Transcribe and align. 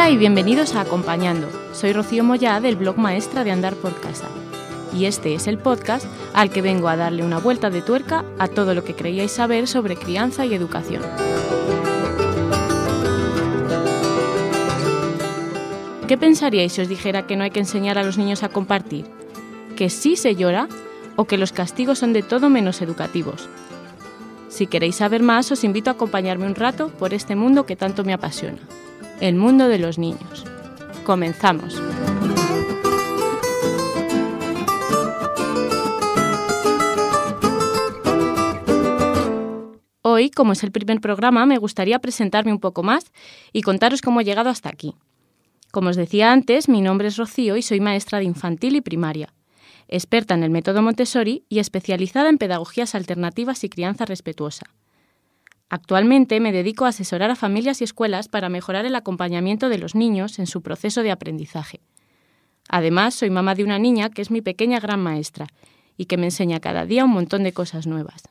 Hola 0.00 0.08
y 0.08 0.16
bienvenidos 0.16 0.76
a 0.76 0.80
Acompañando. 0.80 1.46
Soy 1.74 1.92
Rocío 1.92 2.24
Moya 2.24 2.58
del 2.58 2.76
blog 2.76 2.96
Maestra 2.96 3.44
de 3.44 3.50
Andar 3.50 3.74
por 3.74 4.00
Casa. 4.00 4.28
Y 4.96 5.04
este 5.04 5.34
es 5.34 5.46
el 5.46 5.58
podcast 5.58 6.06
al 6.32 6.48
que 6.48 6.62
vengo 6.62 6.88
a 6.88 6.96
darle 6.96 7.22
una 7.22 7.36
vuelta 7.36 7.68
de 7.68 7.82
tuerca 7.82 8.24
a 8.38 8.48
todo 8.48 8.72
lo 8.72 8.82
que 8.82 8.94
creíais 8.94 9.30
saber 9.30 9.68
sobre 9.68 9.96
crianza 9.96 10.46
y 10.46 10.54
educación. 10.54 11.02
¿Qué 16.08 16.16
pensaríais 16.16 16.72
si 16.72 16.80
os 16.80 16.88
dijera 16.88 17.26
que 17.26 17.36
no 17.36 17.44
hay 17.44 17.50
que 17.50 17.60
enseñar 17.60 17.98
a 17.98 18.02
los 18.02 18.16
niños 18.16 18.42
a 18.42 18.48
compartir? 18.48 19.04
¿Que 19.76 19.90
sí 19.90 20.16
se 20.16 20.34
llora 20.34 20.66
o 21.16 21.26
que 21.26 21.36
los 21.36 21.52
castigos 21.52 21.98
son 21.98 22.14
de 22.14 22.22
todo 22.22 22.48
menos 22.48 22.80
educativos? 22.80 23.50
Si 24.48 24.66
queréis 24.66 24.96
saber 24.96 25.22
más, 25.22 25.52
os 25.52 25.62
invito 25.62 25.90
a 25.90 25.92
acompañarme 25.92 26.46
un 26.46 26.54
rato 26.54 26.88
por 26.88 27.12
este 27.12 27.36
mundo 27.36 27.66
que 27.66 27.76
tanto 27.76 28.02
me 28.02 28.14
apasiona 28.14 28.60
el 29.20 29.36
mundo 29.36 29.68
de 29.68 29.78
los 29.78 29.98
niños. 29.98 30.44
Comenzamos. 31.04 31.80
Hoy, 40.02 40.30
como 40.30 40.52
es 40.52 40.62
el 40.64 40.72
primer 40.72 41.00
programa, 41.00 41.46
me 41.46 41.58
gustaría 41.58 41.98
presentarme 41.98 42.52
un 42.52 42.60
poco 42.60 42.82
más 42.82 43.12
y 43.52 43.62
contaros 43.62 44.00
cómo 44.00 44.20
he 44.20 44.24
llegado 44.24 44.48
hasta 44.48 44.70
aquí. 44.70 44.94
Como 45.70 45.90
os 45.90 45.96
decía 45.96 46.32
antes, 46.32 46.68
mi 46.68 46.80
nombre 46.80 47.08
es 47.08 47.16
Rocío 47.16 47.56
y 47.56 47.62
soy 47.62 47.80
maestra 47.80 48.18
de 48.18 48.24
infantil 48.24 48.74
y 48.76 48.80
primaria, 48.80 49.34
experta 49.86 50.34
en 50.34 50.42
el 50.42 50.50
método 50.50 50.82
Montessori 50.82 51.44
y 51.48 51.58
especializada 51.58 52.28
en 52.28 52.38
pedagogías 52.38 52.94
alternativas 52.94 53.62
y 53.62 53.68
crianza 53.68 54.04
respetuosa. 54.04 54.66
Actualmente 55.70 56.40
me 56.40 56.50
dedico 56.50 56.84
a 56.84 56.88
asesorar 56.88 57.30
a 57.30 57.36
familias 57.36 57.80
y 57.80 57.84
escuelas 57.84 58.26
para 58.28 58.48
mejorar 58.48 58.86
el 58.86 58.96
acompañamiento 58.96 59.68
de 59.68 59.78
los 59.78 59.94
niños 59.94 60.40
en 60.40 60.48
su 60.48 60.62
proceso 60.62 61.04
de 61.04 61.12
aprendizaje. 61.12 61.80
Además, 62.68 63.14
soy 63.14 63.30
mamá 63.30 63.54
de 63.54 63.62
una 63.62 63.78
niña 63.78 64.10
que 64.10 64.20
es 64.20 64.32
mi 64.32 64.42
pequeña 64.42 64.80
gran 64.80 65.00
maestra 65.00 65.46
y 65.96 66.06
que 66.06 66.16
me 66.16 66.26
enseña 66.26 66.58
cada 66.58 66.86
día 66.86 67.04
un 67.04 67.12
montón 67.12 67.44
de 67.44 67.52
cosas 67.52 67.86
nuevas. 67.86 68.22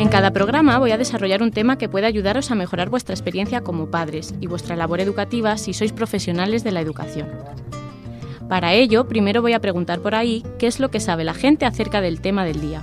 En 0.00 0.08
cada 0.08 0.32
programa 0.32 0.78
voy 0.78 0.90
a 0.90 0.98
desarrollar 0.98 1.42
un 1.42 1.52
tema 1.52 1.78
que 1.78 1.88
pueda 1.88 2.08
ayudaros 2.08 2.50
a 2.50 2.56
mejorar 2.56 2.90
vuestra 2.90 3.14
experiencia 3.14 3.60
como 3.60 3.92
padres 3.92 4.34
y 4.40 4.48
vuestra 4.48 4.74
labor 4.74 5.00
educativa 5.00 5.56
si 5.56 5.72
sois 5.72 5.92
profesionales 5.92 6.64
de 6.64 6.72
la 6.72 6.80
educación. 6.80 7.28
Para 8.48 8.72
ello, 8.72 9.06
primero 9.06 9.42
voy 9.42 9.52
a 9.52 9.60
preguntar 9.60 10.00
por 10.00 10.14
ahí 10.14 10.42
qué 10.58 10.66
es 10.66 10.80
lo 10.80 10.90
que 10.90 11.00
sabe 11.00 11.22
la 11.22 11.34
gente 11.34 11.66
acerca 11.66 12.00
del 12.00 12.22
tema 12.22 12.46
del 12.46 12.62
día. 12.62 12.82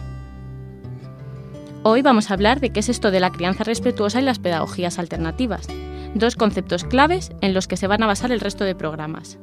Hoy 1.81 2.03
vamos 2.03 2.29
a 2.29 2.35
hablar 2.35 2.59
de 2.59 2.69
qué 2.69 2.81
es 2.81 2.89
esto 2.89 3.09
de 3.09 3.19
la 3.19 3.31
crianza 3.31 3.63
respetuosa 3.63 4.22
y 4.22 4.23
las 4.23 4.39
pedagogías 4.39 5.00
alternativas, 5.00 5.67
dos 6.13 6.35
conceptos 6.35 6.84
claves 6.84 7.31
en 7.41 7.53
los 7.53 7.67
que 7.67 7.78
se 7.78 7.88
van 7.88 8.03
a 8.03 8.07
basar 8.07 8.31
el 8.31 8.39
resto 8.39 8.63
de 8.63 8.75
programas. 8.75 9.39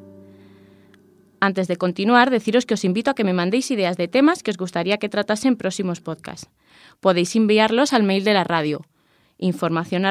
Antes 1.40 1.66
de 1.66 1.76
continuar, 1.76 2.30
deciros 2.30 2.66
que 2.66 2.74
os 2.74 2.84
invito 2.84 3.10
a 3.10 3.14
que 3.14 3.24
me 3.24 3.32
mandéis 3.32 3.72
ideas 3.72 3.96
de 3.96 4.06
temas 4.06 4.44
que 4.44 4.52
os 4.52 4.58
gustaría 4.58 4.98
que 4.98 5.08
tratase 5.08 5.48
en 5.48 5.56
próximos 5.56 6.00
podcasts. 6.00 6.50
Podéis 7.00 7.34
enviarlos 7.34 7.92
al 7.92 8.04
mail 8.04 8.22
de 8.22 8.34
la 8.34 8.44
radio, 8.44 8.82
información 9.38 10.04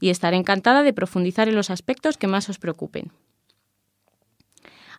y 0.00 0.08
estaré 0.08 0.36
encantada 0.38 0.82
de 0.82 0.92
profundizar 0.94 1.48
en 1.48 1.56
los 1.56 1.68
aspectos 1.68 2.16
que 2.16 2.26
más 2.26 2.48
os 2.48 2.58
preocupen. 2.58 3.12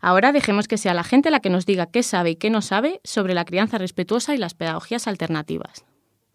Ahora 0.04 0.34
dejemos 0.34 0.68
que 0.68 0.78
sea 0.78 0.94
la 0.94 1.06
gente 1.06 1.32
la 1.32 1.40
que 1.40 1.50
nos 1.50 1.66
diga 1.66 1.86
qué 1.86 2.04
sabe 2.04 2.32
y 2.32 2.36
qué 2.36 2.50
no 2.50 2.62
sabe 2.62 3.00
sobre 3.06 3.34
la 3.34 3.46
crianza 3.46 3.78
respetuosa 3.78 4.36
y 4.36 4.38
las 4.38 4.54
pedagogías 4.54 5.08
alternativas. 5.08 5.86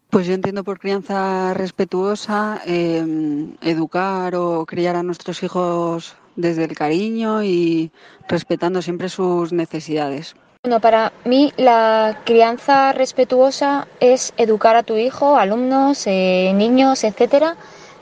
Pues 0.09 0.25
yo 0.25 0.33
entiendo 0.33 0.63
por 0.63 0.79
crianza 0.79 1.53
respetuosa 1.53 2.61
em, 2.65 3.55
educar 3.61 4.33
o 4.33 4.65
criar 4.65 4.95
a 4.95 5.03
nuestros 5.03 5.43
hijos 5.43 6.15
desde 6.35 6.63
el 6.63 6.75
cariño 6.75 7.43
y 7.43 7.91
respetando 8.27 8.81
siempre 8.81 9.07
sus 9.07 9.53
necesidades. 9.53 10.35
Bueno, 10.63 10.79
para 10.79 11.13
mí 11.23 11.53
la 11.55 12.21
crianza 12.25 12.91
respetuosa 12.93 13.87
es 13.99 14.33
educar 14.37 14.77
a 14.77 14.83
tu 14.83 14.97
hijo, 14.97 15.37
alumnos, 15.37 16.07
eh, 16.07 16.53
niños, 16.55 17.03
etcétera, 17.03 17.55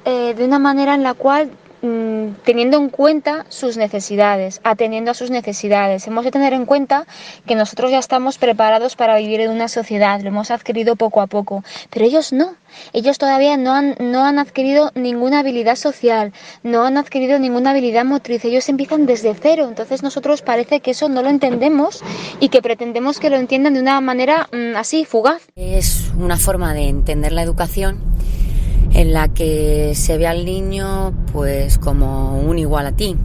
eh, 0.05 0.33
de 0.33 0.45
una 0.45 0.59
manera 0.59 0.95
en 0.95 1.03
la 1.03 1.13
cual 1.13 1.51
Mm, 1.83 2.29
teniendo 2.43 2.77
en 2.77 2.89
cuenta 2.89 3.45
sus 3.49 3.77
necesidades, 3.77 4.61
atendiendo 4.63 5.11
a 5.11 5.13
sus 5.13 5.29
necesidades. 5.29 6.07
Hemos 6.07 6.25
de 6.25 6.31
tener 6.31 6.53
en 6.53 6.65
cuenta 6.65 7.05
que 7.45 7.53
nosotros 7.53 7.91
ya 7.91 7.99
estamos 7.99 8.39
preparados 8.39 8.95
para 8.95 9.15
vivir 9.17 9.41
en 9.41 9.51
una 9.51 9.67
sociedad, 9.67 10.19
lo 10.21 10.29
hemos 10.29 10.49
adquirido 10.49 10.95
poco 10.95 11.21
a 11.21 11.27
poco, 11.27 11.63
pero 11.91 12.05
ellos 12.05 12.33
no. 12.33 12.55
Ellos 12.93 13.19
todavía 13.19 13.57
no 13.57 13.73
han, 13.73 13.95
no 13.99 14.25
han 14.25 14.39
adquirido 14.39 14.91
ninguna 14.95 15.39
habilidad 15.39 15.75
social, 15.75 16.33
no 16.63 16.83
han 16.83 16.97
adquirido 16.97 17.37
ninguna 17.37 17.71
habilidad 17.71 18.05
motriz, 18.05 18.43
ellos 18.45 18.67
empiezan 18.69 19.05
desde 19.05 19.35
cero, 19.35 19.67
entonces 19.69 20.01
nosotros 20.01 20.41
parece 20.41 20.79
que 20.79 20.91
eso 20.91 21.09
no 21.09 21.21
lo 21.21 21.29
entendemos 21.29 22.03
y 22.39 22.49
que 22.49 22.63
pretendemos 22.63 23.19
que 23.19 23.29
lo 23.29 23.35
entiendan 23.35 23.75
de 23.75 23.81
una 23.81 24.01
manera 24.01 24.49
mm, 24.51 24.75
así, 24.77 25.05
fugaz. 25.05 25.43
Es 25.55 26.11
una 26.17 26.37
forma 26.37 26.73
de 26.73 26.89
entender 26.89 27.31
la 27.31 27.43
educación 27.43 28.01
en 28.93 29.13
la 29.13 29.27
que 29.29 29.93
se 29.95 30.17
ve 30.17 30.27
al 30.27 30.45
niño 30.45 31.13
pues 31.31 31.77
como 31.77 32.39
un 32.39 32.59
igual 32.59 32.87
a 32.87 32.91
ti. 32.91 33.15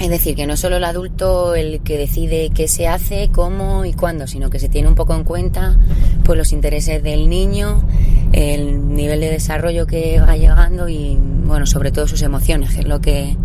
Es 0.00 0.08
decir, 0.08 0.34
que 0.34 0.46
no 0.46 0.54
es 0.54 0.60
solo 0.60 0.76
el 0.76 0.84
adulto 0.84 1.54
el 1.54 1.82
que 1.82 1.98
decide 1.98 2.50
qué 2.54 2.68
se 2.68 2.88
hace, 2.88 3.28
cómo 3.30 3.84
y 3.84 3.92
cuándo, 3.92 4.26
sino 4.26 4.48
que 4.48 4.58
se 4.58 4.70
tiene 4.70 4.88
un 4.88 4.94
poco 4.94 5.14
en 5.14 5.24
cuenta 5.24 5.76
pues 6.24 6.38
los 6.38 6.52
intereses 6.52 7.02
del 7.02 7.28
niño, 7.28 7.84
el 8.32 8.94
nivel 8.94 9.20
de 9.20 9.30
desarrollo 9.30 9.86
que 9.86 10.18
va 10.20 10.36
llegando 10.36 10.88
y 10.88 11.18
bueno, 11.44 11.66
sobre 11.66 11.92
todo 11.92 12.08
sus 12.08 12.22
emociones, 12.22 12.72
que 12.72 12.80
es 12.80 12.88
lo 12.88 13.00
que 13.00 13.36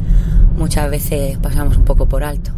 muchas 0.55 0.89
veces 0.89 1.37
pasamos 1.39 1.75
un 1.75 1.83
poco 1.83 2.05
por 2.05 2.23
alto. 2.23 2.51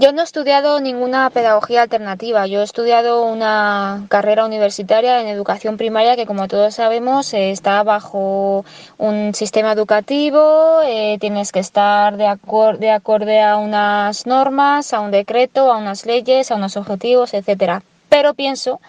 Yo 0.00 0.12
no 0.12 0.22
he 0.22 0.24
estudiado 0.24 0.80
ninguna 0.80 1.28
pedagogía 1.28 1.82
alternativa, 1.82 2.46
yo 2.46 2.62
he 2.62 2.64
estudiado 2.64 3.26
una 3.26 4.06
carrera 4.08 4.46
universitaria 4.46 5.20
en 5.20 5.28
educación 5.28 5.76
primaria 5.76 6.16
que 6.16 6.24
como 6.24 6.48
todos 6.48 6.76
sabemos 6.76 7.34
está 7.34 7.82
bajo 7.82 8.64
un 8.96 9.34
sistema 9.34 9.72
educativo, 9.72 10.80
eh, 10.86 11.18
tienes 11.20 11.52
que 11.52 11.58
estar 11.58 12.16
de, 12.16 12.34
de 12.78 12.90
acorde 12.90 13.42
a 13.42 13.58
unas 13.58 14.26
normas, 14.26 14.94
a 14.94 15.00
un 15.00 15.10
decreto, 15.10 15.70
a 15.70 15.76
unas 15.76 16.06
leyes, 16.06 16.50
a 16.50 16.54
unos 16.54 16.78
objetivos, 16.78 17.34
etcétera. 17.34 17.82
Pero 18.08 18.32
pienso 18.32 18.80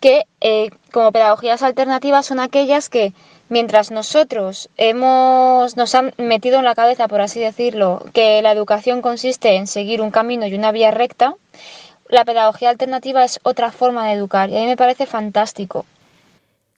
que 0.00 0.24
eh, 0.40 0.70
como 0.90 1.12
pedagogías 1.12 1.62
alternativas 1.62 2.26
son 2.26 2.40
aquellas 2.40 2.88
que 2.88 3.12
Mientras 3.52 3.90
nosotros 3.90 4.70
hemos, 4.78 5.76
nos 5.76 5.94
han 5.94 6.14
metido 6.16 6.58
en 6.58 6.64
la 6.64 6.74
cabeza, 6.74 7.06
por 7.06 7.20
así 7.20 7.38
decirlo, 7.38 8.02
que 8.14 8.40
la 8.40 8.50
educación 8.50 9.02
consiste 9.02 9.56
en 9.56 9.66
seguir 9.66 10.00
un 10.00 10.10
camino 10.10 10.46
y 10.46 10.54
una 10.54 10.72
vía 10.72 10.90
recta, 10.90 11.34
la 12.08 12.24
pedagogía 12.24 12.70
alternativa 12.70 13.22
es 13.24 13.40
otra 13.42 13.70
forma 13.70 14.06
de 14.06 14.14
educar 14.14 14.48
y 14.48 14.56
a 14.56 14.60
mí 14.60 14.66
me 14.68 14.78
parece 14.78 15.04
fantástico. 15.04 15.84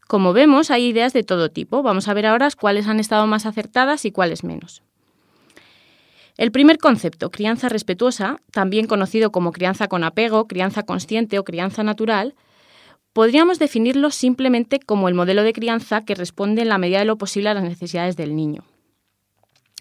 Como 0.08 0.32
vemos, 0.32 0.72
hay 0.72 0.86
ideas 0.86 1.12
de 1.12 1.22
todo 1.22 1.48
tipo. 1.48 1.84
Vamos 1.84 2.08
a 2.08 2.14
ver 2.14 2.26
ahora 2.26 2.48
cuáles 2.58 2.88
han 2.88 2.98
estado 2.98 3.28
más 3.28 3.46
acertadas 3.46 4.04
y 4.04 4.10
cuáles 4.10 4.42
menos. 4.42 4.82
El 6.36 6.50
primer 6.50 6.78
concepto, 6.78 7.30
crianza 7.30 7.68
respetuosa, 7.68 8.40
también 8.50 8.88
conocido 8.88 9.30
como 9.30 9.52
crianza 9.52 9.86
con 9.86 10.02
apego, 10.02 10.48
crianza 10.48 10.82
consciente 10.82 11.38
o 11.38 11.44
crianza 11.44 11.84
natural, 11.84 12.34
Podríamos 13.14 13.60
definirlo 13.60 14.10
simplemente 14.10 14.80
como 14.80 15.08
el 15.08 15.14
modelo 15.14 15.44
de 15.44 15.52
crianza 15.52 16.04
que 16.04 16.16
responde 16.16 16.62
en 16.62 16.68
la 16.68 16.78
medida 16.78 16.98
de 16.98 17.04
lo 17.04 17.16
posible 17.16 17.48
a 17.48 17.54
las 17.54 17.62
necesidades 17.62 18.16
del 18.16 18.34
niño. 18.34 18.64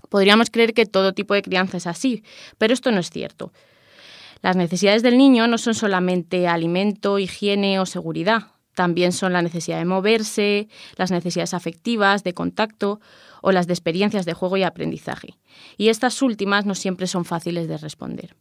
Podríamos 0.09 0.51
creer 0.51 0.75
que 0.75 0.85
todo 0.85 1.13
tipo 1.13 1.33
de 1.33 1.41
crianza 1.41 1.77
es 1.77 1.87
así, 1.87 2.23
pero 2.59 2.75
esto 2.75 2.91
no 2.91 2.99
es 2.99 3.09
cierto. 3.09 3.51
Las 4.43 4.55
necesidades 4.55 5.01
del 5.01 5.17
niño 5.17 5.47
no 5.47 5.57
son 5.57 5.73
solamente 5.73 6.47
alimento, 6.47 7.17
higiene 7.17 7.79
o 7.79 7.87
seguridad. 7.87 8.51
También 8.75 9.11
son 9.11 9.33
la 9.33 9.41
necesidad 9.41 9.79
de 9.79 9.85
moverse, 9.85 10.67
las 10.95 11.09
necesidades 11.09 11.55
afectivas, 11.55 12.23
de 12.23 12.35
contacto 12.35 13.01
o 13.41 13.51
las 13.51 13.65
de 13.65 13.73
experiencias 13.73 14.27
de 14.27 14.33
juego 14.35 14.57
y 14.57 14.63
aprendizaje. 14.63 15.39
Y 15.75 15.89
estas 15.89 16.21
últimas 16.21 16.67
no 16.67 16.75
siempre 16.75 17.07
son 17.07 17.25
fáciles 17.25 17.67
de 17.67 17.77
responder. 17.77 18.35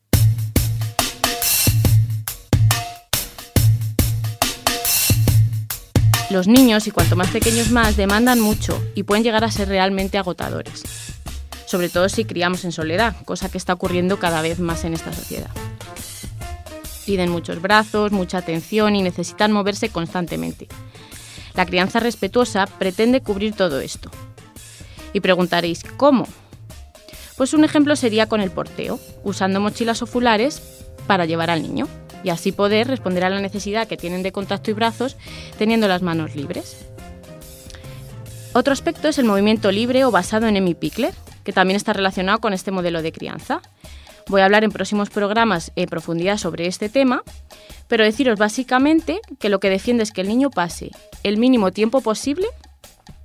Los 6.33 6.49
niños, 6.49 6.87
y 6.87 6.91
cuanto 6.91 7.15
más 7.15 7.29
pequeños 7.29 7.71
más, 7.71 7.95
demandan 7.99 8.41
mucho 8.41 8.83
y 8.95 9.03
pueden 9.03 9.23
llegar 9.23 9.45
a 9.45 9.51
ser 9.51 9.69
realmente 9.69 10.17
agotadores, 10.17 10.83
sobre 11.67 11.91
todo 11.91 12.09
si 12.09 12.25
criamos 12.25 12.65
en 12.65 12.73
soledad, 12.73 13.15
cosa 13.27 13.51
que 13.51 13.59
está 13.59 13.75
ocurriendo 13.75 14.19
cada 14.19 14.41
vez 14.41 14.59
más 14.59 14.85
en 14.85 14.95
esta 14.95 15.13
sociedad. 15.13 15.51
Piden 17.05 17.29
muchos 17.29 17.61
brazos, 17.61 18.13
mucha 18.13 18.39
atención 18.39 18.97
y 18.97 19.03
necesitan 19.03 19.53
moverse 19.53 19.91
constantemente. 19.91 20.69
La 21.53 21.67
crianza 21.67 22.01
respetuosa 22.01 22.67
pretende 22.67 23.21
cubrir 23.21 23.55
todo 23.55 23.81
esto. 23.81 24.11
Y 25.13 25.21
preguntaréis, 25.21 25.85
¿cómo? 25.99 26.27
Pues 27.37 27.53
un 27.53 27.63
ejemplo 27.63 27.95
sería 27.95 28.27
con 28.27 28.41
el 28.41 28.51
porteo, 28.51 28.99
usando 29.23 29.61
mochilas 29.61 30.01
ofulares 30.01 30.63
para 31.07 31.27
llevar 31.27 31.51
al 31.51 31.63
niño 31.63 31.89
y 32.25 32.31
así 32.31 32.53
poder 32.53 32.89
responder 32.89 33.25
a 33.25 33.31
la 33.31 33.41
necesidad 33.41 33.89
que 33.89 33.97
tienen 33.97 34.23
de 34.23 34.33
contacto 34.33 34.71
y 34.71 34.75
brazos 34.75 35.17
teniendo 35.59 35.89
las 35.89 36.03
manos 36.03 36.35
libres. 36.35 36.87
Otro 38.55 38.73
aspecto 38.73 39.09
es 39.09 39.19
el 39.19 39.25
movimiento 39.25 39.73
libre 39.73 40.05
o 40.05 40.11
basado 40.11 40.47
en 40.47 40.57
Emmy 40.57 40.75
Pickler, 40.75 41.15
que 41.43 41.53
también 41.53 41.77
está 41.77 41.93
relacionado 41.93 42.39
con 42.39 42.53
este 42.53 42.71
modelo 42.71 43.03
de 43.03 43.13
crianza. 43.13 43.63
Voy 44.29 44.43
a 44.43 44.45
hablar 44.45 44.63
en 44.63 44.71
próximos 44.71 45.11
programas 45.11 45.73
en 45.75 45.89
profundidad 45.89 46.37
sobre 46.37 46.67
este 46.67 46.89
tema, 46.89 47.23
pero 47.89 48.05
deciros 48.05 48.39
básicamente 48.39 49.21
que 49.39 49.49
lo 49.49 49.59
que 49.59 49.71
defiende 49.71 50.03
es 50.03 50.13
que 50.13 50.21
el 50.21 50.29
niño 50.29 50.51
pase 50.51 50.91
el 51.23 51.39
mínimo 51.39 51.73
tiempo 51.73 52.01
posible 52.03 52.47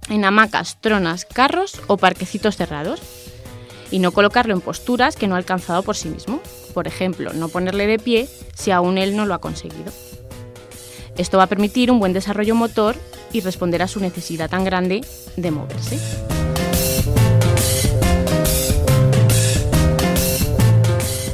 en 0.09 0.23
hamacas, 0.23 0.79
tronas, 0.81 1.25
carros 1.25 1.81
o 1.87 1.97
parquecitos 1.97 2.55
cerrados 2.55 3.01
y 3.91 3.99
no 3.99 4.11
colocarlo 4.11 4.53
en 4.53 4.61
posturas 4.61 5.15
que 5.15 5.27
no 5.27 5.35
ha 5.35 5.37
alcanzado 5.37 5.83
por 5.83 5.95
sí 5.95 6.09
mismo. 6.09 6.41
Por 6.73 6.87
ejemplo, 6.87 7.33
no 7.33 7.49
ponerle 7.49 7.87
de 7.87 7.99
pie 7.99 8.27
si 8.55 8.71
aún 8.71 8.97
él 8.97 9.15
no 9.15 9.25
lo 9.25 9.33
ha 9.33 9.41
conseguido. 9.41 9.91
Esto 11.17 11.37
va 11.37 11.43
a 11.43 11.47
permitir 11.47 11.91
un 11.91 11.99
buen 11.99 12.13
desarrollo 12.13 12.55
motor 12.55 12.95
y 13.33 13.41
responder 13.41 13.81
a 13.81 13.87
su 13.87 13.99
necesidad 13.99 14.49
tan 14.49 14.63
grande 14.63 15.01
de 15.35 15.51
moverse. 15.51 15.99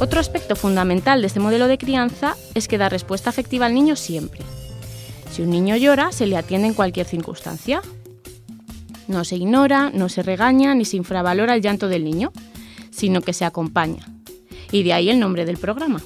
Otro 0.00 0.20
aspecto 0.20 0.56
fundamental 0.56 1.20
de 1.20 1.28
este 1.28 1.40
modelo 1.40 1.68
de 1.68 1.78
crianza 1.78 2.36
es 2.54 2.68
que 2.68 2.78
da 2.78 2.88
respuesta 2.88 3.30
afectiva 3.30 3.66
al 3.66 3.74
niño 3.74 3.96
siempre. 3.96 4.40
Si 5.30 5.42
un 5.42 5.50
niño 5.50 5.76
llora, 5.76 6.12
se 6.12 6.26
le 6.26 6.36
atiende 6.36 6.68
en 6.68 6.74
cualquier 6.74 7.06
circunstancia. 7.06 7.80
No 9.08 9.24
se 9.24 9.36
ignora, 9.36 9.90
no 9.92 10.08
se 10.08 10.22
regaña 10.22 10.74
ni 10.74 10.84
se 10.84 10.96
infravalora 10.96 11.54
el 11.54 11.62
llanto 11.62 11.88
del 11.88 12.04
niño, 12.04 12.32
sino 12.90 13.20
que 13.20 13.32
se 13.32 13.44
acompaña. 13.44 14.06
Y 14.72 14.82
de 14.82 14.92
ahí 14.92 15.10
el 15.10 15.20
nombre 15.20 15.44
del 15.44 15.58
programa. 15.58 16.00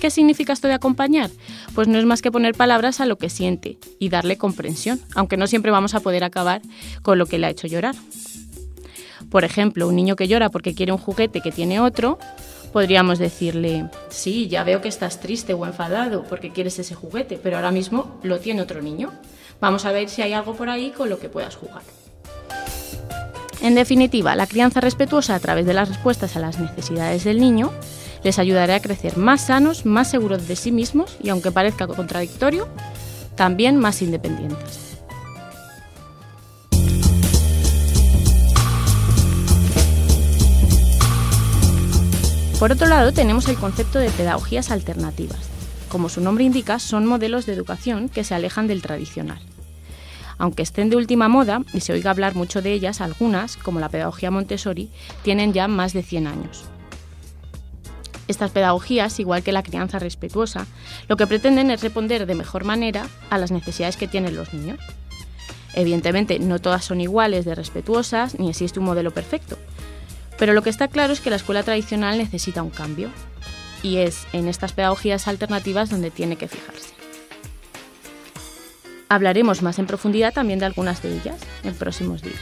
¿Qué 0.00 0.10
significa 0.10 0.52
esto 0.52 0.68
de 0.68 0.74
acompañar? 0.74 1.30
Pues 1.74 1.88
no 1.88 1.98
es 1.98 2.04
más 2.04 2.20
que 2.20 2.30
poner 2.30 2.54
palabras 2.54 3.00
a 3.00 3.06
lo 3.06 3.16
que 3.16 3.30
siente 3.30 3.78
y 3.98 4.10
darle 4.10 4.36
comprensión, 4.36 5.00
aunque 5.14 5.36
no 5.36 5.46
siempre 5.46 5.70
vamos 5.70 5.94
a 5.94 6.00
poder 6.00 6.24
acabar 6.24 6.60
con 7.02 7.18
lo 7.18 7.26
que 7.26 7.38
le 7.38 7.46
ha 7.46 7.50
hecho 7.50 7.66
llorar. 7.66 7.94
Por 9.30 9.44
ejemplo, 9.44 9.88
un 9.88 9.96
niño 9.96 10.14
que 10.14 10.28
llora 10.28 10.50
porque 10.50 10.74
quiere 10.74 10.92
un 10.92 10.98
juguete 10.98 11.40
que 11.40 11.50
tiene 11.50 11.80
otro, 11.80 12.18
podríamos 12.74 13.20
decirle, 13.20 13.88
sí, 14.08 14.48
ya 14.48 14.64
veo 14.64 14.80
que 14.80 14.88
estás 14.88 15.20
triste 15.20 15.54
o 15.54 15.64
enfadado 15.64 16.24
porque 16.24 16.50
quieres 16.50 16.76
ese 16.80 16.96
juguete, 16.96 17.38
pero 17.40 17.54
ahora 17.54 17.70
mismo 17.70 18.18
lo 18.24 18.40
tiene 18.40 18.62
otro 18.62 18.82
niño. 18.82 19.12
Vamos 19.60 19.84
a 19.84 19.92
ver 19.92 20.08
si 20.08 20.22
hay 20.22 20.32
algo 20.32 20.56
por 20.56 20.68
ahí 20.68 20.90
con 20.90 21.08
lo 21.08 21.20
que 21.20 21.28
puedas 21.28 21.54
jugar. 21.54 21.82
En 23.60 23.76
definitiva, 23.76 24.34
la 24.34 24.48
crianza 24.48 24.80
respetuosa 24.80 25.36
a 25.36 25.38
través 25.38 25.66
de 25.66 25.72
las 25.72 25.88
respuestas 25.88 26.34
a 26.34 26.40
las 26.40 26.58
necesidades 26.58 27.22
del 27.22 27.38
niño 27.38 27.70
les 28.24 28.40
ayudará 28.40 28.74
a 28.74 28.80
crecer 28.80 29.18
más 29.18 29.42
sanos, 29.42 29.86
más 29.86 30.10
seguros 30.10 30.48
de 30.48 30.56
sí 30.56 30.72
mismos 30.72 31.16
y, 31.22 31.28
aunque 31.28 31.52
parezca 31.52 31.86
contradictorio, 31.86 32.66
también 33.36 33.76
más 33.76 34.02
independientes. 34.02 34.93
Por 42.58 42.70
otro 42.70 42.86
lado, 42.86 43.12
tenemos 43.12 43.48
el 43.48 43.56
concepto 43.56 43.98
de 43.98 44.10
pedagogías 44.10 44.70
alternativas. 44.70 45.40
Como 45.88 46.08
su 46.08 46.20
nombre 46.20 46.44
indica, 46.44 46.78
son 46.78 47.04
modelos 47.04 47.46
de 47.46 47.52
educación 47.52 48.08
que 48.08 48.24
se 48.24 48.34
alejan 48.34 48.68
del 48.68 48.80
tradicional. 48.80 49.40
Aunque 50.38 50.62
estén 50.62 50.88
de 50.88 50.96
última 50.96 51.28
moda 51.28 51.62
y 51.72 51.80
se 51.80 51.92
oiga 51.92 52.10
hablar 52.10 52.36
mucho 52.36 52.62
de 52.62 52.72
ellas, 52.72 53.00
algunas, 53.00 53.56
como 53.56 53.80
la 53.80 53.88
pedagogía 53.88 54.30
Montessori, 54.30 54.90
tienen 55.22 55.52
ya 55.52 55.68
más 55.68 55.92
de 55.92 56.02
100 56.02 56.26
años. 56.28 56.64
Estas 58.28 58.52
pedagogías, 58.52 59.20
igual 59.20 59.42
que 59.42 59.52
la 59.52 59.62
crianza 59.62 59.98
respetuosa, 59.98 60.66
lo 61.08 61.16
que 61.16 61.26
pretenden 61.26 61.70
es 61.70 61.82
responder 61.82 62.24
de 62.24 62.34
mejor 62.34 62.64
manera 62.64 63.06
a 63.30 63.38
las 63.38 63.50
necesidades 63.50 63.96
que 63.96 64.08
tienen 64.08 64.36
los 64.36 64.54
niños. 64.54 64.78
Evidentemente, 65.74 66.38
no 66.38 66.60
todas 66.60 66.84
son 66.84 67.00
iguales 67.00 67.44
de 67.44 67.54
respetuosas, 67.54 68.38
ni 68.38 68.48
existe 68.48 68.78
un 68.78 68.86
modelo 68.86 69.10
perfecto, 69.10 69.58
pero 70.38 70.52
lo 70.52 70.62
que 70.62 70.70
está 70.70 70.88
claro 70.88 71.12
es 71.12 71.20
que 71.20 71.30
la 71.30 71.36
escuela 71.36 71.62
tradicional 71.62 72.18
necesita 72.18 72.62
un 72.62 72.70
cambio 72.70 73.10
y 73.82 73.98
es 73.98 74.26
en 74.32 74.48
estas 74.48 74.72
pedagogías 74.72 75.28
alternativas 75.28 75.90
donde 75.90 76.10
tiene 76.10 76.36
que 76.36 76.48
fijarse. 76.48 76.94
Hablaremos 79.08 79.62
más 79.62 79.78
en 79.78 79.86
profundidad 79.86 80.32
también 80.32 80.58
de 80.58 80.64
algunas 80.64 81.02
de 81.02 81.14
ellas 81.16 81.36
en 81.62 81.74
próximos 81.74 82.22
días. 82.22 82.40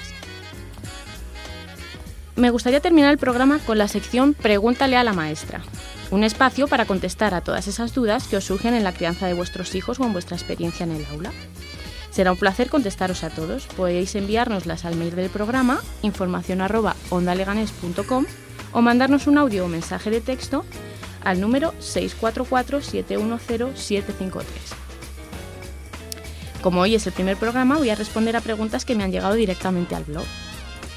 Me 2.37 2.51
gustaría 2.51 2.81
terminar 2.81 3.11
el 3.11 3.19
programa 3.19 3.59
con 3.59 3.77
la 3.77 3.89
sección 3.89 4.33
Pregúntale 4.33 4.97
a 4.97 5.05
la 5.05 5.13
maestra, 5.13 5.61
un 6.11 6.25
espacio 6.25 6.69
para 6.69 6.87
contestar 6.87 7.35
a 7.35 7.43
todas 7.43 7.69
esas 7.69 7.93
dudas 7.93 8.27
que 8.27 8.37
os 8.37 8.45
surgen 8.45 8.75
en 8.75 8.85
la 8.85 8.95
crianza 8.95 9.27
de 9.27 9.35
vuestros 9.35 9.75
hijos 9.75 10.01
o 10.01 10.05
en 10.05 10.13
vuestra 10.13 10.37
experiencia 10.37 10.85
en 10.85 10.93
el 10.93 11.05
aula. 11.07 11.31
Será 12.13 12.31
un 12.31 12.39
placer 12.39 12.69
contestaros 12.69 13.25
a 13.25 13.31
todos. 13.31 13.65
Podéis 13.67 14.15
enviárnoslas 14.15 14.85
al 14.85 14.95
mail 14.97 15.17
del 15.17 15.31
programa 15.31 15.81
información 16.03 16.61
o 18.73 18.83
mandarnos 18.83 19.27
un 19.27 19.39
audio 19.39 19.65
o 19.65 19.69
mensaje 19.69 20.11
de 20.11 20.21
texto 20.21 20.67
al 21.25 21.41
número 21.41 21.73
644-710-753. 21.81 24.45
Como 26.63 26.83
hoy 26.83 26.95
es 26.95 27.07
el 27.07 27.13
primer 27.13 27.39
programa, 27.39 27.79
voy 27.79 27.89
a 27.91 27.95
responder 27.95 28.37
a 28.37 28.41
preguntas 28.41 28.85
que 28.85 28.95
me 28.95 29.05
han 29.05 29.13
llegado 29.13 29.35
directamente 29.35 29.95
al 29.95 30.05
blog 30.05 30.25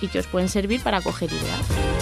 y 0.02 0.10
que 0.10 0.20
os 0.20 0.28
pueden 0.28 0.50
servir 0.50 0.84
para 0.84 1.02
coger 1.02 1.32
ideas. 1.32 1.95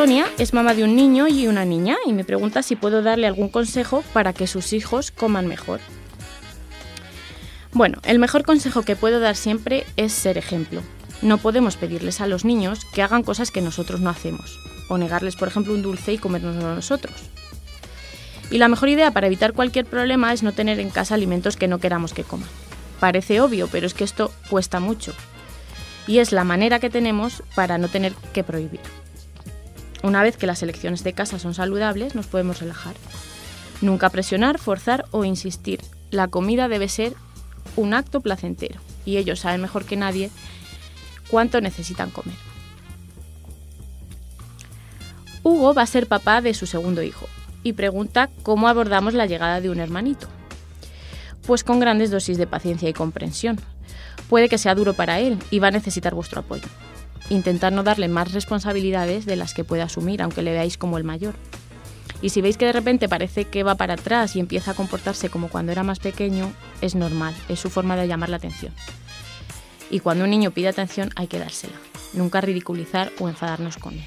Sonia 0.00 0.24
es 0.38 0.54
mamá 0.54 0.72
de 0.72 0.82
un 0.82 0.96
niño 0.96 1.28
y 1.28 1.46
una 1.46 1.66
niña 1.66 1.98
y 2.06 2.14
me 2.14 2.24
pregunta 2.24 2.62
si 2.62 2.74
puedo 2.74 3.02
darle 3.02 3.26
algún 3.26 3.50
consejo 3.50 4.02
para 4.14 4.32
que 4.32 4.46
sus 4.46 4.72
hijos 4.72 5.10
coman 5.10 5.46
mejor. 5.46 5.78
Bueno, 7.74 7.98
el 8.04 8.18
mejor 8.18 8.44
consejo 8.44 8.80
que 8.80 8.96
puedo 8.96 9.20
dar 9.20 9.36
siempre 9.36 9.84
es 9.98 10.14
ser 10.14 10.38
ejemplo. 10.38 10.80
No 11.20 11.36
podemos 11.36 11.76
pedirles 11.76 12.22
a 12.22 12.26
los 12.26 12.46
niños 12.46 12.86
que 12.94 13.02
hagan 13.02 13.22
cosas 13.22 13.50
que 13.50 13.60
nosotros 13.60 14.00
no 14.00 14.08
hacemos, 14.08 14.58
o 14.88 14.96
negarles, 14.96 15.36
por 15.36 15.48
ejemplo, 15.48 15.74
un 15.74 15.82
dulce 15.82 16.14
y 16.14 16.18
comérnoslo 16.18 16.74
nosotros. 16.74 17.16
Y 18.50 18.56
la 18.56 18.68
mejor 18.68 18.88
idea 18.88 19.10
para 19.10 19.26
evitar 19.26 19.52
cualquier 19.52 19.84
problema 19.84 20.32
es 20.32 20.42
no 20.42 20.52
tener 20.52 20.80
en 20.80 20.88
casa 20.88 21.14
alimentos 21.14 21.58
que 21.58 21.68
no 21.68 21.78
queramos 21.78 22.14
que 22.14 22.24
coman. 22.24 22.48
Parece 23.00 23.42
obvio, 23.42 23.68
pero 23.70 23.86
es 23.86 23.92
que 23.92 24.04
esto 24.04 24.32
cuesta 24.48 24.80
mucho. 24.80 25.12
Y 26.06 26.20
es 26.20 26.32
la 26.32 26.44
manera 26.44 26.78
que 26.78 26.88
tenemos 26.88 27.42
para 27.54 27.76
no 27.76 27.88
tener 27.88 28.14
que 28.32 28.42
prohibir. 28.44 28.80
Una 30.02 30.22
vez 30.22 30.36
que 30.36 30.46
las 30.46 30.62
elecciones 30.62 31.04
de 31.04 31.12
casa 31.12 31.38
son 31.38 31.52
saludables, 31.52 32.14
nos 32.14 32.26
podemos 32.26 32.60
relajar. 32.60 32.94
Nunca 33.82 34.08
presionar, 34.08 34.58
forzar 34.58 35.04
o 35.10 35.24
insistir. 35.24 35.80
La 36.10 36.28
comida 36.28 36.68
debe 36.68 36.88
ser 36.88 37.14
un 37.76 37.92
acto 37.92 38.20
placentero 38.20 38.80
y 39.04 39.18
ellos 39.18 39.40
saben 39.40 39.60
mejor 39.60 39.84
que 39.84 39.96
nadie 39.96 40.30
cuánto 41.30 41.60
necesitan 41.60 42.10
comer. 42.10 42.36
Hugo 45.42 45.74
va 45.74 45.82
a 45.82 45.86
ser 45.86 46.06
papá 46.06 46.40
de 46.40 46.54
su 46.54 46.66
segundo 46.66 47.02
hijo 47.02 47.26
y 47.62 47.74
pregunta 47.74 48.30
cómo 48.42 48.68
abordamos 48.68 49.14
la 49.14 49.26
llegada 49.26 49.60
de 49.60 49.70
un 49.70 49.80
hermanito. 49.80 50.28
Pues 51.46 51.62
con 51.62 51.78
grandes 51.78 52.10
dosis 52.10 52.38
de 52.38 52.46
paciencia 52.46 52.88
y 52.88 52.92
comprensión. 52.92 53.58
Puede 54.28 54.48
que 54.48 54.58
sea 54.58 54.74
duro 54.74 54.94
para 54.94 55.20
él 55.20 55.38
y 55.50 55.58
va 55.58 55.68
a 55.68 55.72
necesitar 55.72 56.14
vuestro 56.14 56.40
apoyo 56.40 56.68
intentar 57.30 57.72
no 57.72 57.82
darle 57.82 58.08
más 58.08 58.32
responsabilidades 58.32 59.24
de 59.24 59.36
las 59.36 59.54
que 59.54 59.64
puede 59.64 59.82
asumir, 59.82 60.20
aunque 60.20 60.42
le 60.42 60.52
veáis 60.52 60.76
como 60.76 60.98
el 60.98 61.04
mayor. 61.04 61.34
Y 62.22 62.30
si 62.30 62.42
veis 62.42 62.58
que 62.58 62.66
de 62.66 62.72
repente 62.72 63.08
parece 63.08 63.46
que 63.46 63.62
va 63.62 63.76
para 63.76 63.94
atrás 63.94 64.36
y 64.36 64.40
empieza 64.40 64.72
a 64.72 64.74
comportarse 64.74 65.30
como 65.30 65.48
cuando 65.48 65.72
era 65.72 65.82
más 65.82 66.00
pequeño, 66.00 66.52
es 66.82 66.94
normal, 66.94 67.34
es 67.48 67.60
su 67.60 67.70
forma 67.70 67.96
de 67.96 68.06
llamar 68.06 68.28
la 68.28 68.36
atención. 68.36 68.74
Y 69.90 70.00
cuando 70.00 70.24
un 70.24 70.30
niño 70.30 70.50
pide 70.50 70.68
atención 70.68 71.10
hay 71.16 71.26
que 71.26 71.38
dársela. 71.38 71.76
nunca 72.12 72.40
ridiculizar 72.40 73.12
o 73.20 73.28
enfadarnos 73.28 73.76
con 73.76 73.94
él. 73.94 74.04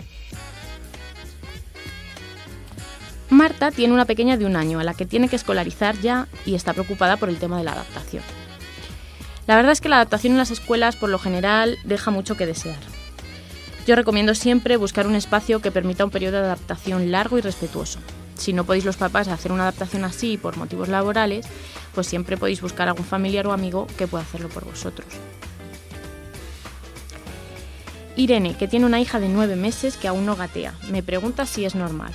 Marta 3.29 3.71
tiene 3.71 3.93
una 3.93 4.03
pequeña 4.03 4.35
de 4.35 4.45
un 4.45 4.57
año 4.57 4.79
a 4.79 4.83
la 4.83 4.93
que 4.93 5.05
tiene 5.05 5.29
que 5.29 5.37
escolarizar 5.37 5.97
ya 6.01 6.27
y 6.45 6.55
está 6.55 6.73
preocupada 6.73 7.15
por 7.15 7.29
el 7.29 7.37
tema 7.37 7.57
de 7.57 7.63
la 7.63 7.71
adaptación. 7.71 8.23
La 9.47 9.55
verdad 9.55 9.71
es 9.71 9.81
que 9.81 9.89
la 9.89 9.95
adaptación 9.95 10.33
en 10.33 10.37
las 10.37 10.51
escuelas 10.51 10.97
por 10.97 11.09
lo 11.09 11.17
general 11.17 11.77
deja 11.85 12.11
mucho 12.11 12.35
que 12.35 12.45
desear. 12.45 12.92
Yo 13.85 13.95
recomiendo 13.95 14.33
siempre 14.33 14.77
buscar 14.77 15.07
un 15.07 15.15
espacio 15.15 15.61
que 15.61 15.71
permita 15.71 16.05
un 16.05 16.11
periodo 16.11 16.39
de 16.39 16.45
adaptación 16.45 17.11
largo 17.11 17.37
y 17.37 17.41
respetuoso. 17.41 17.99
Si 18.35 18.53
no 18.53 18.63
podéis 18.63 18.85
los 18.85 18.95
papás 18.95 19.27
hacer 19.27 19.51
una 19.51 19.63
adaptación 19.63 20.05
así 20.05 20.37
por 20.37 20.57
motivos 20.57 20.87
laborales, 20.87 21.45
pues 21.93 22.07
siempre 22.07 22.37
podéis 22.37 22.61
buscar 22.61 22.87
algún 22.87 23.05
familiar 23.05 23.45
o 23.45 23.51
amigo 23.51 23.87
que 23.97 24.07
pueda 24.07 24.23
hacerlo 24.23 24.47
por 24.49 24.63
vosotros. 24.63 25.07
Irene, 28.15 28.55
que 28.55 28.67
tiene 28.67 28.85
una 28.85 29.01
hija 29.01 29.19
de 29.19 29.27
nueve 29.27 29.55
meses 29.55 29.97
que 29.97 30.07
aún 30.07 30.25
no 30.25 30.35
gatea, 30.35 30.75
me 30.89 31.03
pregunta 31.03 31.45
si 31.45 31.65
es 31.65 31.75
normal. 31.75 32.13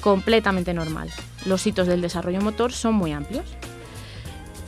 Completamente 0.00 0.72
normal. 0.72 1.10
Los 1.46 1.66
hitos 1.66 1.86
del 1.88 2.02
desarrollo 2.02 2.40
motor 2.40 2.72
son 2.72 2.94
muy 2.94 3.12
amplios. 3.12 3.46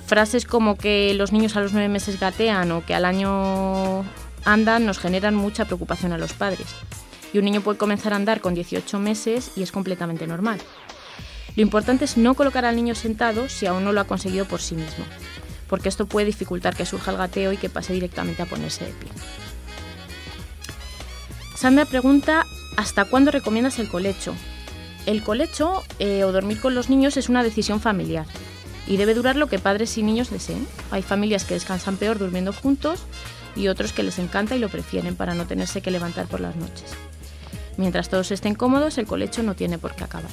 Frases 0.06 0.46
como 0.46 0.76
que 0.76 1.14
los 1.14 1.32
niños 1.32 1.56
a 1.56 1.60
los 1.60 1.72
nueve 1.72 1.88
meses 1.88 2.18
gatean 2.18 2.72
o 2.72 2.84
que 2.84 2.94
al 2.94 3.04
año 3.04 4.04
andan 4.44 4.86
nos 4.86 4.98
generan 4.98 5.34
mucha 5.34 5.64
preocupación 5.64 6.12
a 6.12 6.18
los 6.18 6.32
padres. 6.32 6.66
Y 7.32 7.38
un 7.38 7.44
niño 7.44 7.60
puede 7.60 7.78
comenzar 7.78 8.12
a 8.12 8.16
andar 8.16 8.40
con 8.40 8.54
18 8.54 8.98
meses 8.98 9.52
y 9.56 9.62
es 9.62 9.72
completamente 9.72 10.26
normal. 10.26 10.60
Lo 11.56 11.62
importante 11.62 12.04
es 12.04 12.16
no 12.16 12.34
colocar 12.34 12.64
al 12.64 12.76
niño 12.76 12.94
sentado 12.94 13.48
si 13.48 13.66
aún 13.66 13.84
no 13.84 13.92
lo 13.92 14.00
ha 14.00 14.06
conseguido 14.06 14.44
por 14.44 14.60
sí 14.60 14.74
mismo, 14.74 15.04
porque 15.68 15.88
esto 15.88 16.06
puede 16.06 16.26
dificultar 16.26 16.76
que 16.76 16.86
surja 16.86 17.12
el 17.12 17.16
gateo 17.16 17.52
y 17.52 17.56
que 17.56 17.68
pase 17.68 17.92
directamente 17.92 18.42
a 18.42 18.46
ponerse 18.46 18.84
de 18.84 18.92
pie. 18.92 19.10
Sandra 21.56 21.84
pregunta, 21.84 22.44
¿hasta 22.76 23.04
cuándo 23.04 23.30
recomiendas 23.30 23.78
el 23.78 23.88
colecho? 23.88 24.34
El 25.06 25.22
colecho 25.22 25.82
eh, 25.98 26.24
o 26.24 26.32
dormir 26.32 26.60
con 26.60 26.74
los 26.74 26.88
niños 26.90 27.16
es 27.16 27.28
una 27.28 27.44
decisión 27.44 27.80
familiar 27.80 28.26
y 28.86 28.96
debe 28.96 29.14
durar 29.14 29.36
lo 29.36 29.48
que 29.48 29.58
padres 29.58 29.96
y 29.96 30.02
niños 30.02 30.30
deseen. 30.30 30.66
Hay 30.90 31.02
familias 31.02 31.44
que 31.44 31.54
descansan 31.54 31.96
peor 31.96 32.18
durmiendo 32.18 32.52
juntos 32.52 33.00
y 33.56 33.68
otros 33.68 33.92
que 33.92 34.02
les 34.02 34.18
encanta 34.18 34.56
y 34.56 34.58
lo 34.58 34.68
prefieren 34.68 35.16
para 35.16 35.34
no 35.34 35.46
tenerse 35.46 35.80
que 35.80 35.90
levantar 35.90 36.26
por 36.26 36.40
las 36.40 36.56
noches. 36.56 36.94
Mientras 37.76 38.08
todos 38.08 38.30
estén 38.30 38.54
cómodos, 38.54 38.98
el 38.98 39.06
colecho 39.06 39.42
no 39.42 39.54
tiene 39.54 39.78
por 39.78 39.94
qué 39.94 40.04
acabar. 40.04 40.30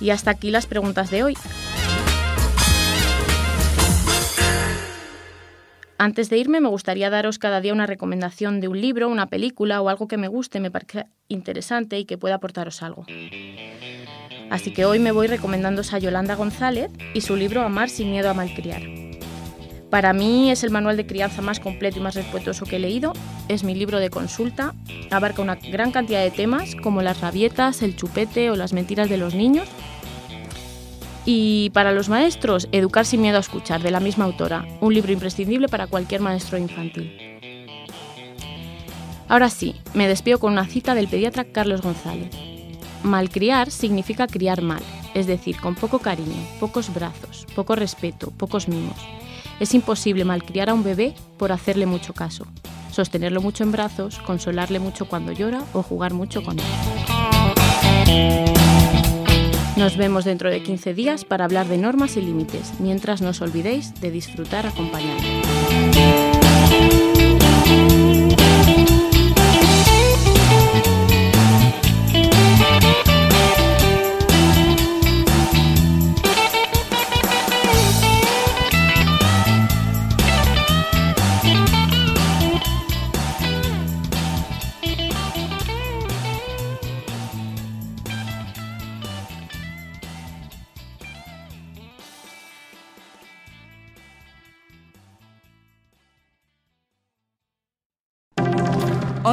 Y 0.00 0.10
hasta 0.10 0.30
aquí 0.30 0.50
las 0.50 0.66
preguntas 0.66 1.10
de 1.10 1.22
hoy. 1.22 1.36
Antes 5.96 6.28
de 6.28 6.38
irme, 6.38 6.60
me 6.60 6.68
gustaría 6.68 7.08
daros 7.08 7.38
cada 7.38 7.60
día 7.60 7.72
una 7.72 7.86
recomendación 7.86 8.60
de 8.60 8.68
un 8.68 8.80
libro, 8.80 9.08
una 9.08 9.26
película 9.26 9.80
o 9.80 9.88
algo 9.88 10.08
que 10.08 10.16
me 10.16 10.28
guste, 10.28 10.58
me 10.58 10.70
parezca 10.70 11.06
interesante 11.28 11.98
y 11.98 12.04
que 12.04 12.18
pueda 12.18 12.34
aportaros 12.34 12.82
algo. 12.82 13.06
Así 14.50 14.72
que 14.72 14.84
hoy 14.84 14.98
me 14.98 15.12
voy 15.12 15.28
recomendándoos 15.28 15.94
a 15.94 15.98
Yolanda 15.98 16.34
González 16.34 16.90
y 17.14 17.20
su 17.20 17.36
libro 17.36 17.62
Amar 17.62 17.88
sin 17.88 18.10
miedo 18.10 18.28
a 18.28 18.34
malcriar. 18.34 19.03
Para 19.94 20.12
mí 20.12 20.50
es 20.50 20.64
el 20.64 20.72
manual 20.72 20.96
de 20.96 21.06
crianza 21.06 21.40
más 21.40 21.60
completo 21.60 22.00
y 22.00 22.02
más 22.02 22.16
respetuoso 22.16 22.66
que 22.66 22.74
he 22.74 22.78
leído. 22.80 23.12
Es 23.46 23.62
mi 23.62 23.76
libro 23.76 24.00
de 24.00 24.10
consulta. 24.10 24.74
Abarca 25.12 25.40
una 25.40 25.54
gran 25.54 25.92
cantidad 25.92 26.20
de 26.20 26.32
temas 26.32 26.74
como 26.74 27.00
las 27.00 27.20
rabietas, 27.20 27.80
el 27.80 27.94
chupete 27.94 28.50
o 28.50 28.56
las 28.56 28.72
mentiras 28.72 29.08
de 29.08 29.18
los 29.18 29.36
niños. 29.36 29.68
Y 31.24 31.70
para 31.74 31.92
los 31.92 32.08
maestros, 32.08 32.66
Educar 32.72 33.06
sin 33.06 33.20
miedo 33.20 33.36
a 33.36 33.40
escuchar, 33.40 33.84
de 33.84 33.92
la 33.92 34.00
misma 34.00 34.24
autora. 34.24 34.66
Un 34.80 34.94
libro 34.94 35.12
imprescindible 35.12 35.68
para 35.68 35.86
cualquier 35.86 36.20
maestro 36.20 36.58
infantil. 36.58 37.16
Ahora 39.28 39.48
sí, 39.48 39.76
me 39.94 40.08
despido 40.08 40.40
con 40.40 40.54
una 40.54 40.66
cita 40.66 40.96
del 40.96 41.06
pediatra 41.06 41.44
Carlos 41.44 41.82
González. 41.82 42.34
Malcriar 43.04 43.70
significa 43.70 44.26
criar 44.26 44.60
mal, 44.60 44.82
es 45.14 45.28
decir, 45.28 45.56
con 45.60 45.76
poco 45.76 46.00
cariño, 46.00 46.48
pocos 46.58 46.92
brazos, 46.92 47.46
poco 47.54 47.76
respeto, 47.76 48.32
pocos 48.32 48.66
mimos. 48.66 48.98
Es 49.60 49.74
imposible 49.74 50.24
malcriar 50.24 50.70
a 50.70 50.74
un 50.74 50.82
bebé 50.82 51.14
por 51.38 51.52
hacerle 51.52 51.86
mucho 51.86 52.12
caso, 52.12 52.46
sostenerlo 52.90 53.40
mucho 53.40 53.64
en 53.64 53.72
brazos, 53.72 54.18
consolarle 54.20 54.78
mucho 54.78 55.06
cuando 55.06 55.32
llora 55.32 55.62
o 55.72 55.82
jugar 55.82 56.12
mucho 56.12 56.42
con 56.42 56.58
él. 56.58 56.64
Nos 59.76 59.96
vemos 59.96 60.24
dentro 60.24 60.50
de 60.50 60.62
15 60.62 60.94
días 60.94 61.24
para 61.24 61.44
hablar 61.44 61.66
de 61.66 61.78
normas 61.78 62.16
y 62.16 62.22
límites, 62.22 62.74
mientras 62.78 63.20
no 63.22 63.30
os 63.30 63.40
olvidéis 63.40 64.00
de 64.00 64.10
disfrutar 64.12 64.66
acompañados. 64.66 65.24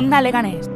Onda 0.01 0.19
Leganés. 0.19 0.70